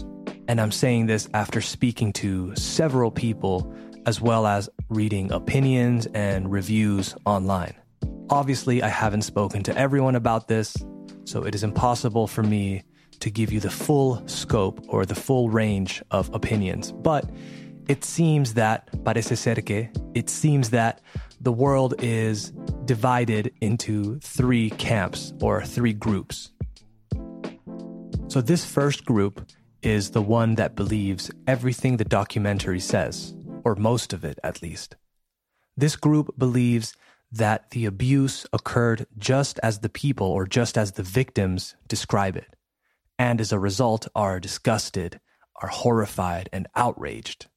And 0.48 0.62
I'm 0.62 0.72
saying 0.72 1.07
this 1.07 1.27
after 1.34 1.62
speaking 1.62 2.13
to 2.13 2.55
several 2.55 3.12
people 3.12 3.74
as 4.05 4.22
well 4.22 4.46
as 4.46 4.69
reading 4.89 5.31
opinions 5.31 6.05
and 6.13 6.51
reviews 6.51 7.15
online. 7.25 7.75
Obviously, 8.29 8.84
I 8.84 8.89
haven't 8.89 9.24
spoken 9.24 9.63
to 9.63 9.77
everyone 9.77 10.15
about 10.15 10.48
this, 10.48 10.75
so 11.25 11.43
it 11.43 11.55
is 11.55 11.63
impossible 11.63 12.27
for 12.27 12.43
me 12.43 12.84
to 13.19 13.29
give 13.29 13.51
you 13.51 13.60
the 13.60 13.69
full 13.69 14.25
scope 14.27 14.86
or 14.89 15.05
the 15.05 15.15
full 15.15 15.50
range 15.50 16.03
of 16.12 16.34
opinions. 16.34 16.91
But 16.91 17.29
it 17.88 18.03
seems 18.03 18.53
that, 18.56 18.89
parece 19.03 19.38
ser 19.38 19.62
que, 19.62 19.89
it 20.13 20.29
seems 20.29 20.70
that 20.72 21.01
the 21.39 21.51
world 21.51 21.94
is 22.00 22.51
divided 22.86 23.53
into 23.62 24.20
three 24.20 24.70
camps 24.72 25.34
or 25.41 25.63
three 25.63 25.94
groups. 25.94 26.51
So, 28.27 28.41
this 28.41 28.65
first 28.65 29.06
group 29.06 29.50
is 29.82 30.12
the 30.12 30.22
one 30.22 30.56
that 30.56 30.75
believes 30.75 31.32
everything 31.48 31.98
the 31.98 32.03
documentary 32.03 32.79
says, 32.79 33.34
or 33.63 33.75
most 33.75 34.12
of 34.12 34.25
it 34.25 34.39
at 34.44 34.62
least. 34.62 34.96
This 35.77 35.96
group 35.96 36.38
believes 36.38 36.94
that 37.32 37.70
the 37.72 37.86
abuse 37.86 38.46
occurred 38.51 39.06
just 39.17 39.60
as 39.62 39.79
the 39.79 39.89
people 39.89 40.27
or 40.27 40.46
just 40.46 40.77
as 40.77 40.94
the 40.94 41.03
victims 41.03 41.75
describe 41.88 42.36
it, 42.36 42.56
and 43.17 43.39
as 43.39 43.51
a 43.51 43.60
result 43.60 44.08
are 44.15 44.39
disgusted, 44.39 45.20
are 45.62 45.70
horrified, 45.70 46.50
and 46.51 46.67
outraged. 46.75 47.48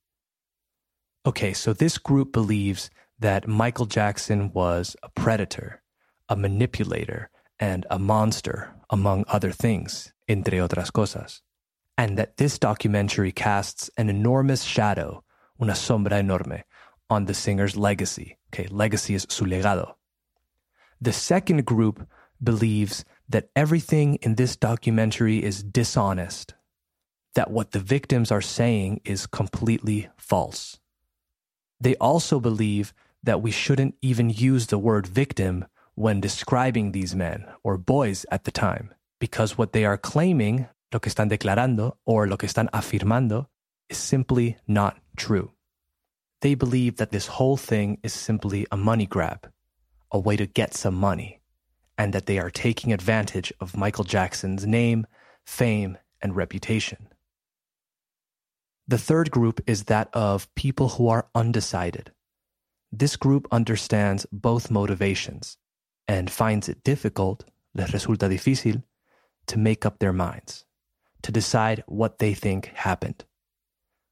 Okay, 1.27 1.53
so 1.53 1.75
this 1.75 1.99
group 1.99 2.33
believes 2.33 2.91
that 3.19 3.47
Michael 3.47 3.85
Jackson 3.85 4.51
was 4.55 4.97
a 5.03 5.11
predator, 5.11 5.83
a 6.31 6.37
manipulator, 6.37 7.29
and 7.59 7.87
a 7.91 7.99
monster, 7.99 8.75
among 8.89 9.27
other 9.29 9.51
things, 9.53 10.15
entre 10.29 10.61
otras 10.61 10.91
cosas. 10.91 11.43
And 11.99 12.17
that 12.17 12.39
this 12.39 12.59
documentary 12.59 13.33
casts 13.33 13.91
an 13.99 14.09
enormous 14.09 14.63
shadow, 14.63 15.23
una 15.61 15.75
sombra 15.75 16.21
enorme, 16.21 16.63
on 17.11 17.27
the 17.27 17.35
singer's 17.35 17.77
legacy. 17.77 18.39
Okay, 18.55 18.67
legacy 18.71 19.15
is 19.15 19.27
su 19.29 19.45
legado. 19.45 19.97
The 21.03 21.13
second 21.13 21.67
group 21.67 22.09
believes 22.43 23.05
that 23.29 23.51
everything 23.55 24.15
in 24.23 24.37
this 24.37 24.57
documentary 24.57 25.45
is 25.45 25.63
dishonest, 25.63 26.55
that 27.35 27.51
what 27.51 27.73
the 27.73 27.79
victims 27.79 28.33
are 28.33 28.41
saying 28.41 29.03
is 29.05 29.27
completely 29.27 30.09
false. 30.17 30.80
They 31.81 31.97
also 31.97 32.41
believe 32.41 32.93
that 33.23 33.43
we 33.43 33.51
shouldn't 33.51 33.95
even 34.03 34.31
use 34.31 34.67
the 34.67 34.79
word 34.79 35.07
victim 35.07 35.67
when 35.95 36.21
describing 36.21 36.93
these 36.93 37.15
men 37.15 37.47
or 37.63 37.77
boys 37.77 38.25
at 38.31 38.45
the 38.45 38.51
time, 38.51 38.95
because 39.19 39.59
what 39.59 39.73
they 39.73 39.85
are 39.85 39.99
claiming, 39.99 40.69
lo 40.93 41.01
que 41.01 41.11
están 41.11 41.31
declarando, 41.31 41.97
or 42.05 42.27
lo 42.27 42.37
que 42.37 42.49
están 42.49 42.71
afirmando, 42.71 43.47
is 43.89 43.99
simply 43.99 44.57
not 44.67 44.99
true. 45.17 45.53
They 46.41 46.55
believe 46.55 46.97
that 46.97 47.11
this 47.11 47.27
whole 47.27 47.59
thing 47.59 47.99
is 48.03 48.15
simply 48.15 48.67
a 48.71 48.77
money 48.77 49.07
grab, 49.07 49.51
a 50.11 50.19
way 50.19 50.37
to 50.37 50.47
get 50.47 50.75
some 50.75 50.95
money, 50.95 51.41
and 51.99 52.15
that 52.15 52.25
they 52.27 52.39
are 52.39 52.51
taking 52.51 52.93
advantage 52.93 53.53
of 53.61 53.77
Michael 53.77 54.05
Jackson's 54.05 54.67
name, 54.67 55.07
fame, 55.45 55.99
and 56.23 56.35
reputation. 56.35 57.09
The 58.89 58.99
third 58.99 59.31
group 59.31 59.61
is 59.67 59.85
that 59.85 60.09
of 60.13 60.53
people 60.55 60.91
who 60.91 61.09
are 61.09 61.29
undecided. 61.35 62.13
This 62.93 63.17
group 63.17 63.47
understands 63.53 64.27
both 64.33 64.71
motivations 64.71 65.57
and 66.09 66.31
finds 66.31 66.69
it 66.69 66.83
difficult, 66.83 67.45
les 67.75 67.91
resulta 67.93 68.29
difícil, 68.29 68.83
to 69.47 69.59
make 69.59 69.87
up 69.87 69.99
their 69.99 70.13
minds, 70.13 70.65
to 71.23 71.31
decide 71.31 71.85
what 71.87 72.19
they 72.19 72.35
think 72.35 72.67
happened. 72.75 73.25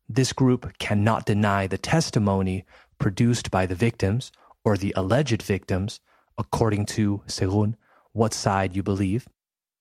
This 0.09 0.33
group 0.33 0.79
cannot 0.79 1.27
deny 1.27 1.67
the 1.67 1.79
testimony 1.79 2.65
produced 2.99 3.51
by 3.51 3.67
the 3.67 3.75
victims 3.75 4.33
or 4.65 4.77
the 4.77 4.95
alleged 4.97 5.43
victims, 5.43 6.01
according 6.37 6.87
to, 6.87 7.23
según, 7.27 7.75
what 8.13 8.33
side 8.33 8.75
you 8.75 8.83
believe, 8.83 9.29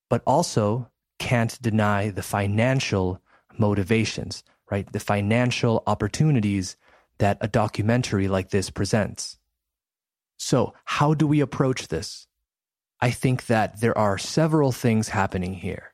but 0.09 0.21
also 0.25 0.89
can't 1.19 1.61
deny 1.61 2.09
the 2.09 2.23
financial 2.23 3.21
motivations, 3.57 4.43
right? 4.69 4.91
The 4.91 4.99
financial 4.99 5.83
opportunities 5.87 6.77
that 7.19 7.37
a 7.41 7.47
documentary 7.47 8.27
like 8.27 8.49
this 8.49 8.69
presents. 8.69 9.37
So, 10.37 10.73
how 10.85 11.13
do 11.13 11.25
we 11.25 11.39
approach 11.39 11.87
this? 11.87 12.27
I 12.99 13.11
think 13.11 13.47
that 13.47 13.81
there 13.81 13.97
are 13.97 14.17
several 14.17 14.71
things 14.71 15.09
happening 15.09 15.53
here. 15.53 15.93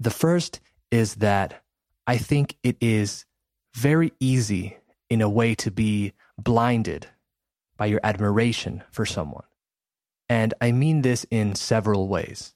The 0.00 0.10
first 0.10 0.60
is 0.90 1.16
that 1.16 1.62
I 2.06 2.18
think 2.18 2.56
it 2.62 2.76
is 2.80 3.24
very 3.74 4.12
easy 4.20 4.78
in 5.10 5.20
a 5.20 5.28
way 5.28 5.54
to 5.56 5.70
be 5.70 6.12
blinded 6.36 7.06
by 7.76 7.86
your 7.86 8.00
admiration 8.02 8.82
for 8.90 9.06
someone. 9.06 9.44
And 10.28 10.54
I 10.60 10.72
mean 10.72 11.02
this 11.02 11.24
in 11.30 11.54
several 11.54 12.08
ways. 12.08 12.54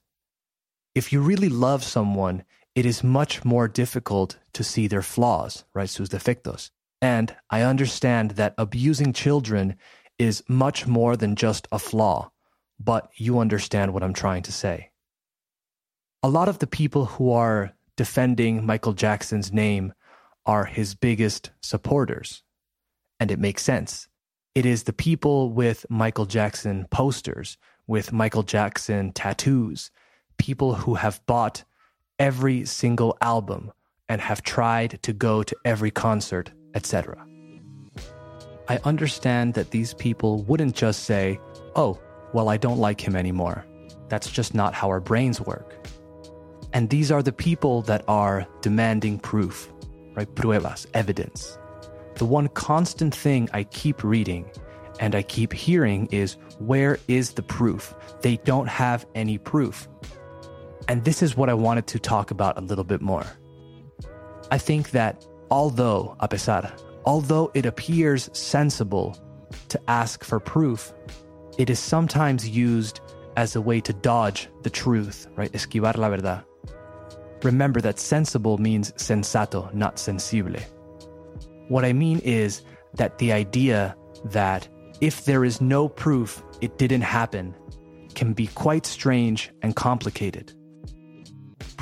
If 0.94 1.12
you 1.12 1.22
really 1.22 1.48
love 1.48 1.82
someone, 1.84 2.44
it 2.74 2.86
is 2.86 3.04
much 3.04 3.44
more 3.44 3.68
difficult 3.68 4.38
to 4.54 4.64
see 4.64 4.86
their 4.86 5.02
flaws, 5.02 5.64
right? 5.74 5.88
Sus 5.88 6.08
defectos. 6.08 6.70
And 7.00 7.36
I 7.50 7.62
understand 7.62 8.32
that 8.32 8.54
abusing 8.56 9.12
children 9.12 9.76
is 10.18 10.42
much 10.48 10.86
more 10.86 11.16
than 11.16 11.36
just 11.36 11.66
a 11.72 11.78
flaw, 11.78 12.30
but 12.78 13.10
you 13.16 13.38
understand 13.38 13.92
what 13.92 14.02
I'm 14.02 14.14
trying 14.14 14.42
to 14.44 14.52
say. 14.52 14.90
A 16.22 16.28
lot 16.28 16.48
of 16.48 16.60
the 16.60 16.66
people 16.66 17.06
who 17.06 17.32
are 17.32 17.72
defending 17.96 18.64
Michael 18.64 18.92
Jackson's 18.92 19.52
name 19.52 19.92
are 20.46 20.64
his 20.64 20.94
biggest 20.94 21.50
supporters. 21.60 22.42
And 23.18 23.30
it 23.30 23.38
makes 23.38 23.62
sense. 23.62 24.08
It 24.54 24.66
is 24.66 24.84
the 24.84 24.92
people 24.92 25.50
with 25.50 25.86
Michael 25.88 26.26
Jackson 26.26 26.86
posters, 26.90 27.56
with 27.86 28.12
Michael 28.12 28.42
Jackson 28.42 29.12
tattoos, 29.12 29.90
people 30.38 30.74
who 30.74 30.94
have 30.94 31.24
bought 31.26 31.64
every 32.18 32.64
single 32.64 33.16
album 33.20 33.72
and 34.08 34.20
have 34.20 34.42
tried 34.42 35.02
to 35.02 35.12
go 35.12 35.42
to 35.42 35.56
every 35.64 35.90
concert, 35.90 36.50
etc. 36.74 37.24
I 38.68 38.78
understand 38.84 39.54
that 39.54 39.70
these 39.70 39.94
people 39.94 40.42
wouldn't 40.44 40.74
just 40.74 41.04
say, 41.04 41.40
oh, 41.76 41.98
well, 42.32 42.48
I 42.48 42.56
don't 42.56 42.78
like 42.78 43.00
him 43.00 43.16
anymore. 43.16 43.64
That's 44.08 44.30
just 44.30 44.54
not 44.54 44.74
how 44.74 44.88
our 44.88 45.00
brains 45.00 45.40
work. 45.40 45.74
And 46.72 46.88
these 46.88 47.10
are 47.10 47.22
the 47.22 47.32
people 47.32 47.82
that 47.82 48.04
are 48.08 48.46
demanding 48.60 49.18
proof 49.18 49.72
right? 50.14 50.32
Pruebas, 50.34 50.86
evidence. 50.94 51.58
The 52.16 52.24
one 52.24 52.48
constant 52.48 53.14
thing 53.14 53.48
I 53.52 53.64
keep 53.64 54.04
reading 54.04 54.50
and 55.00 55.14
I 55.14 55.22
keep 55.22 55.52
hearing 55.52 56.06
is 56.10 56.36
where 56.58 56.98
is 57.08 57.32
the 57.32 57.42
proof? 57.42 57.94
They 58.20 58.36
don't 58.38 58.68
have 58.68 59.06
any 59.14 59.38
proof. 59.38 59.88
And 60.88 61.04
this 61.04 61.22
is 61.22 61.36
what 61.36 61.48
I 61.48 61.54
wanted 61.54 61.86
to 61.88 61.98
talk 61.98 62.30
about 62.30 62.58
a 62.58 62.60
little 62.60 62.84
bit 62.84 63.00
more. 63.00 63.24
I 64.50 64.58
think 64.58 64.90
that 64.90 65.26
although, 65.50 66.16
a 66.20 66.28
pesar, 66.28 66.72
although 67.04 67.50
it 67.54 67.66
appears 67.66 68.28
sensible 68.32 69.16
to 69.68 69.80
ask 69.88 70.24
for 70.24 70.40
proof, 70.40 70.92
it 71.58 71.70
is 71.70 71.78
sometimes 71.78 72.48
used 72.48 73.00
as 73.36 73.56
a 73.56 73.60
way 73.60 73.80
to 73.80 73.92
dodge 73.92 74.48
the 74.62 74.70
truth, 74.70 75.26
right? 75.36 75.52
Esquivar 75.52 75.96
la 75.96 76.10
verdad. 76.10 76.44
Remember 77.42 77.80
that 77.80 77.98
sensible 77.98 78.58
means 78.58 78.92
sensato, 78.92 79.72
not 79.74 79.98
sensible. 79.98 80.60
What 81.68 81.84
I 81.84 81.92
mean 81.92 82.20
is 82.20 82.62
that 82.94 83.18
the 83.18 83.32
idea 83.32 83.96
that 84.24 84.68
if 85.00 85.24
there 85.24 85.44
is 85.44 85.60
no 85.60 85.88
proof 85.88 86.42
it 86.60 86.78
didn't 86.78 87.02
happen 87.02 87.54
can 88.14 88.32
be 88.34 88.46
quite 88.48 88.86
strange 88.86 89.50
and 89.62 89.74
complicated. 89.74 90.52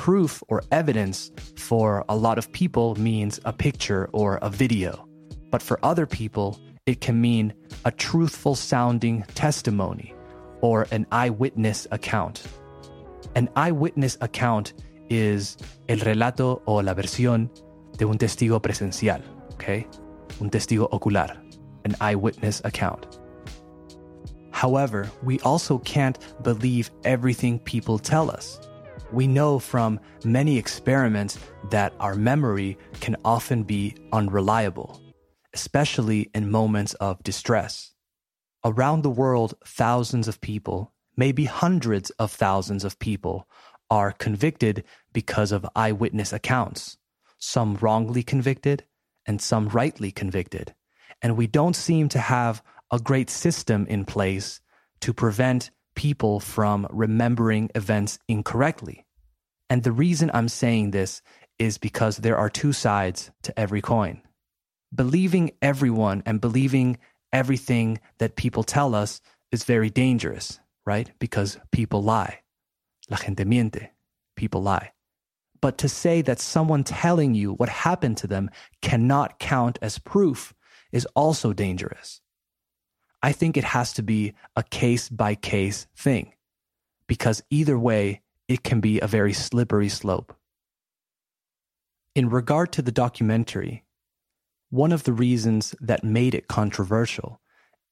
Proof 0.01 0.41
or 0.47 0.63
evidence 0.71 1.31
for 1.57 2.03
a 2.09 2.15
lot 2.15 2.39
of 2.39 2.51
people 2.51 2.95
means 2.95 3.39
a 3.45 3.53
picture 3.53 4.09
or 4.13 4.39
a 4.41 4.49
video, 4.49 5.07
but 5.51 5.61
for 5.61 5.77
other 5.85 6.07
people, 6.07 6.59
it 6.87 7.01
can 7.01 7.21
mean 7.21 7.53
a 7.85 7.91
truthful 7.91 8.55
sounding 8.55 9.21
testimony 9.35 10.15
or 10.61 10.87
an 10.89 11.05
eyewitness 11.11 11.85
account. 11.91 12.41
An 13.35 13.47
eyewitness 13.55 14.17
account 14.21 14.73
is 15.11 15.55
el 15.87 15.97
relato 15.97 16.63
o 16.65 16.77
la 16.77 16.95
versión 16.95 17.47
de 17.95 18.07
un 18.07 18.17
testigo 18.17 18.59
presencial, 18.59 19.21
okay? 19.51 19.85
Un 20.39 20.49
testigo 20.49 20.89
ocular, 20.91 21.37
an 21.85 21.95
eyewitness 22.01 22.59
account. 22.65 23.19
However, 24.49 25.11
we 25.21 25.39
also 25.41 25.77
can't 25.77 26.17
believe 26.41 26.89
everything 27.03 27.59
people 27.59 27.99
tell 27.99 28.31
us. 28.31 28.59
We 29.11 29.27
know 29.27 29.59
from 29.59 29.99
many 30.23 30.57
experiments 30.57 31.37
that 31.69 31.93
our 31.99 32.15
memory 32.15 32.77
can 32.99 33.15
often 33.25 33.63
be 33.63 33.95
unreliable, 34.13 35.01
especially 35.53 36.29
in 36.33 36.51
moments 36.51 36.93
of 36.95 37.21
distress. 37.23 37.91
Around 38.63 39.01
the 39.01 39.09
world, 39.09 39.55
thousands 39.65 40.27
of 40.27 40.39
people, 40.41 40.93
maybe 41.17 41.45
hundreds 41.45 42.09
of 42.11 42.31
thousands 42.31 42.83
of 42.83 42.99
people, 42.99 43.47
are 43.89 44.13
convicted 44.13 44.83
because 45.11 45.51
of 45.51 45.67
eyewitness 45.75 46.31
accounts, 46.31 46.97
some 47.37 47.75
wrongly 47.81 48.23
convicted 48.23 48.85
and 49.25 49.41
some 49.41 49.67
rightly 49.69 50.11
convicted. 50.11 50.73
And 51.21 51.35
we 51.35 51.47
don't 51.47 51.75
seem 51.75 52.07
to 52.09 52.19
have 52.19 52.63
a 52.91 52.99
great 52.99 53.29
system 53.29 53.85
in 53.87 54.05
place 54.05 54.61
to 55.01 55.13
prevent 55.13 55.71
people 56.01 56.39
from 56.39 56.87
remembering 56.89 57.69
events 57.75 58.17
incorrectly. 58.27 59.05
And 59.69 59.83
the 59.83 59.91
reason 59.91 60.31
I'm 60.33 60.47
saying 60.47 60.89
this 60.89 61.21
is 61.59 61.77
because 61.77 62.17
there 62.17 62.37
are 62.37 62.49
two 62.49 62.73
sides 62.73 63.29
to 63.43 63.53
every 63.59 63.81
coin. 63.81 64.23
Believing 64.91 65.51
everyone 65.61 66.23
and 66.25 66.41
believing 66.41 66.97
everything 67.31 67.99
that 68.17 68.35
people 68.35 68.63
tell 68.63 68.95
us 68.95 69.21
is 69.51 69.63
very 69.63 69.91
dangerous, 69.91 70.59
right? 70.87 71.11
Because 71.19 71.59
people 71.71 72.01
lie. 72.01 72.39
La 73.11 73.17
gente 73.17 73.43
miente. 73.43 73.89
People 74.35 74.63
lie. 74.63 74.93
But 75.61 75.77
to 75.77 75.87
say 75.87 76.23
that 76.23 76.39
someone 76.39 76.83
telling 76.83 77.35
you 77.35 77.53
what 77.53 77.69
happened 77.69 78.17
to 78.17 78.27
them 78.27 78.49
cannot 78.81 79.37
count 79.37 79.77
as 79.83 79.99
proof 79.99 80.55
is 80.91 81.05
also 81.15 81.53
dangerous. 81.53 82.21
I 83.23 83.31
think 83.31 83.55
it 83.57 83.63
has 83.63 83.93
to 83.93 84.03
be 84.03 84.33
a 84.55 84.63
case 84.63 85.09
by 85.09 85.35
case 85.35 85.87
thing 85.95 86.33
because 87.07 87.43
either 87.49 87.77
way, 87.77 88.21
it 88.47 88.63
can 88.63 88.79
be 88.79 88.99
a 88.99 89.07
very 89.07 89.33
slippery 89.33 89.89
slope. 89.89 90.35
In 92.15 92.29
regard 92.29 92.71
to 92.73 92.81
the 92.81 92.91
documentary, 92.91 93.83
one 94.69 94.91
of 94.91 95.03
the 95.03 95.13
reasons 95.13 95.75
that 95.79 96.03
made 96.03 96.33
it 96.33 96.47
controversial 96.47 97.41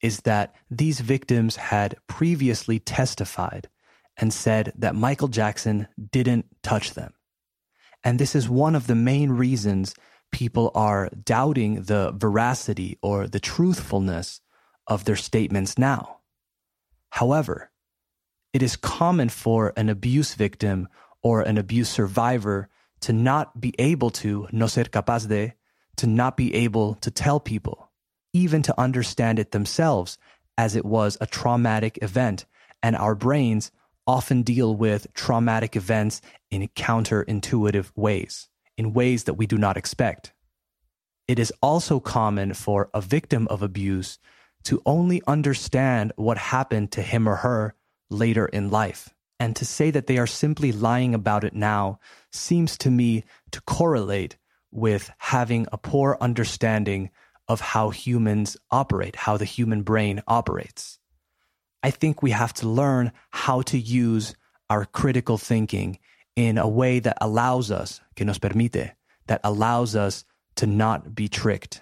is 0.01 0.21
that 0.21 0.55
these 0.69 1.01
victims 1.01 1.57
had 1.57 1.95
previously 2.07 2.79
testified 2.79 3.69
and 4.17 4.33
said 4.33 4.73
that 4.77 4.95
Michael 4.95 5.27
Jackson 5.27 5.87
didn't 6.11 6.45
touch 6.63 6.93
them. 6.93 7.13
And 8.03 8.19
this 8.19 8.35
is 8.35 8.49
one 8.49 8.75
of 8.75 8.87
the 8.87 8.95
main 8.95 9.31
reasons 9.31 9.93
people 10.31 10.71
are 10.75 11.09
doubting 11.09 11.83
the 11.83 12.13
veracity 12.15 12.97
or 13.01 13.27
the 13.27 13.39
truthfulness 13.39 14.41
of 14.89 15.05
their 15.05 15.15
statements 15.15 15.77
now. 15.77 16.17
However, 17.11 17.71
it 18.51 18.63
is 18.63 18.75
common 18.75 19.29
for 19.29 19.71
an 19.77 19.89
abuse 19.89 20.33
victim 20.33 20.89
or 21.21 21.41
an 21.41 21.57
abuse 21.57 21.89
survivor 21.89 22.67
to 23.01 23.13
not 23.13 23.61
be 23.61 23.73
able 23.79 24.09
to, 24.09 24.47
no 24.51 24.67
ser 24.67 24.85
capaz 24.85 25.27
de, 25.27 25.53
to 25.97 26.07
not 26.07 26.35
be 26.35 26.53
able 26.55 26.95
to 26.95 27.11
tell 27.11 27.39
people, 27.39 27.89
even 28.33 28.61
to 28.63 28.79
understand 28.79 29.39
it 29.39 29.51
themselves, 29.51 30.17
as 30.57 30.75
it 30.75 30.85
was 30.85 31.17
a 31.21 31.27
traumatic 31.27 31.99
event. 32.01 32.45
And 32.81 32.95
our 32.95 33.15
brains 33.15 33.71
often 34.07 34.41
deal 34.41 34.75
with 34.75 35.13
traumatic 35.13 35.75
events 35.75 36.21
in 36.49 36.67
counterintuitive 36.69 37.91
ways, 37.95 38.49
in 38.77 38.93
ways 38.93 39.25
that 39.25 39.35
we 39.35 39.45
do 39.45 39.57
not 39.57 39.77
expect. 39.77 40.33
It 41.27 41.37
is 41.37 41.53
also 41.61 41.99
common 41.99 42.55
for 42.55 42.89
a 42.93 43.01
victim 43.01 43.47
of 43.49 43.61
abuse 43.61 44.17
to 44.63 44.81
only 44.85 45.21
understand 45.27 46.11
what 46.15 46.37
happened 46.37 46.91
to 46.91 47.01
him 47.01 47.27
or 47.27 47.37
her 47.37 47.75
later 48.09 48.45
in 48.45 48.69
life. 48.69 49.13
And 49.39 49.55
to 49.55 49.65
say 49.65 49.91
that 49.91 50.07
they 50.07 50.17
are 50.17 50.27
simply 50.27 50.71
lying 50.71 51.15
about 51.15 51.43
it 51.43 51.53
now 51.53 51.99
seems 52.31 52.77
to 52.79 52.91
me 52.91 53.23
to 53.51 53.61
correlate 53.61 54.35
with 54.71 55.11
having 55.17 55.65
a 55.71 55.77
poor 55.77 56.17
understanding 56.19 57.09
of 57.47 57.61
how 57.61 57.89
humans 57.89 58.57
operate, 58.69 59.15
how 59.15 59.37
the 59.37 59.45
human 59.45 59.81
brain 59.81 60.21
operates. 60.27 60.99
I 61.81 61.91
think 61.91 62.21
we 62.21 62.31
have 62.31 62.53
to 62.55 62.67
learn 62.67 63.11
how 63.31 63.61
to 63.63 63.79
use 63.79 64.35
our 64.69 64.85
critical 64.85 65.37
thinking 65.37 65.97
in 66.35 66.57
a 66.57 66.67
way 66.67 66.99
that 66.99 67.17
allows 67.21 67.71
us, 67.71 68.01
que 68.15 68.25
nos 68.25 68.37
permite, 68.37 68.91
that 69.27 69.41
allows 69.43 69.95
us 69.95 70.25
to 70.55 70.67
not 70.67 71.15
be 71.15 71.27
tricked, 71.27 71.81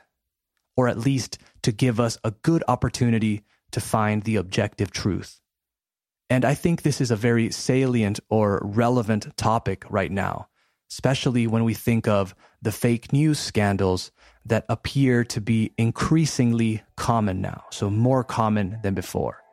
or 0.75 0.87
at 0.87 0.99
least 0.99 1.39
to 1.61 1.71
give 1.71 1.99
us 1.99 2.17
a 2.23 2.31
good 2.31 2.63
opportunity 2.67 3.43
to 3.71 3.79
find 3.79 4.23
the 4.23 4.35
objective 4.35 4.91
truth. 4.91 5.39
And 6.29 6.43
I 6.43 6.53
think 6.53 6.81
this 6.81 6.99
is 6.99 7.11
a 7.11 7.15
very 7.15 7.51
salient 7.51 8.19
or 8.29 8.61
relevant 8.63 9.35
topic 9.37 9.85
right 9.89 10.11
now, 10.11 10.47
especially 10.91 11.47
when 11.47 11.63
we 11.63 11.73
think 11.73 12.07
of 12.07 12.35
the 12.61 12.71
fake 12.71 13.13
news 13.13 13.39
scandals 13.39 14.11
that 14.45 14.65
appear 14.69 15.23
to 15.25 15.41
be 15.41 15.73
increasingly 15.77 16.83
common 16.95 17.41
now, 17.41 17.65
so 17.71 17.89
more 17.89 18.23
common 18.23 18.79
than 18.83 18.93
before 18.93 19.43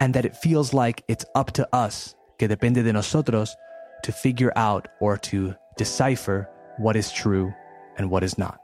and 0.00 0.14
that 0.14 0.24
it 0.24 0.34
feels 0.34 0.72
like 0.72 1.04
it's 1.06 1.26
up 1.34 1.52
to 1.52 1.68
us, 1.74 2.14
que 2.38 2.48
depende 2.48 2.82
de 2.82 2.92
nosotros, 2.92 3.54
to 4.02 4.10
figure 4.10 4.52
out 4.56 4.88
or 4.98 5.16
to 5.18 5.54
decipher 5.76 6.48
what 6.78 6.96
is 6.96 7.12
true 7.12 7.52
and 7.98 8.10
what 8.10 8.24
is 8.24 8.38
not. 8.38 8.58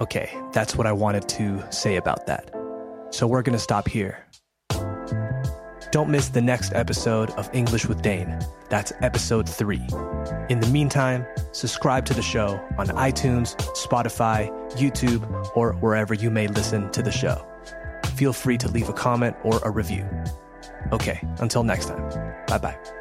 Okay, 0.00 0.30
that's 0.52 0.76
what 0.76 0.86
I 0.86 0.92
wanted 0.92 1.28
to 1.30 1.64
say 1.70 1.96
about 1.96 2.26
that. 2.26 2.50
So 3.10 3.26
we're 3.26 3.42
going 3.42 3.54
to 3.54 3.58
stop 3.58 3.88
here. 3.88 4.24
Don't 5.90 6.10
miss 6.10 6.28
the 6.28 6.42
next 6.42 6.72
episode 6.74 7.30
of 7.30 7.48
English 7.54 7.86
with 7.86 8.02
Dane. 8.02 8.38
That's 8.68 8.92
episode 9.00 9.48
three. 9.48 9.86
In 10.50 10.60
the 10.60 10.68
meantime, 10.70 11.26
subscribe 11.52 12.04
to 12.06 12.14
the 12.14 12.22
show 12.22 12.60
on 12.76 12.88
iTunes, 12.88 13.56
Spotify, 13.74 14.50
YouTube, 14.72 15.22
or 15.56 15.72
wherever 15.74 16.12
you 16.12 16.30
may 16.30 16.46
listen 16.46 16.90
to 16.92 17.02
the 17.02 17.10
show 17.10 17.44
feel 18.18 18.32
free 18.32 18.58
to 18.58 18.68
leave 18.68 18.88
a 18.88 18.92
comment 18.92 19.36
or 19.44 19.60
a 19.62 19.70
review. 19.70 20.04
Okay, 20.92 21.20
until 21.38 21.62
next 21.62 21.86
time. 21.86 22.10
Bye 22.48 22.58
bye. 22.58 22.97